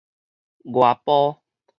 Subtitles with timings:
[0.73, 1.41] 外埔